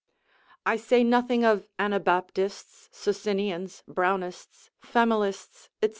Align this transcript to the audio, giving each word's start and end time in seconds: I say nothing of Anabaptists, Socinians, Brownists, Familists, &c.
I 0.65 0.77
say 0.77 1.03
nothing 1.03 1.45
of 1.45 1.67
Anabaptists, 1.77 2.89
Socinians, 2.91 3.83
Brownists, 3.87 4.71
Familists, 4.81 5.69
&c. 5.83 5.89